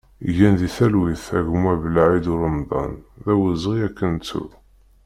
Gen 0.35 0.53
di 0.59 0.67
talwit 0.75 1.25
a 1.37 1.39
gma 1.47 1.73
Belaïd 1.81 2.25
Uremḍan, 2.33 2.93
d 3.23 3.25
awezɣi 3.33 3.77
ad 3.87 3.93
k-nettu! 3.97 4.45